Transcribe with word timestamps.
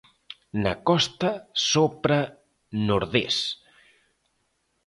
Na 0.63 0.73
costa 0.87 1.31
sopra 1.69 2.19
nordés. 2.87 3.37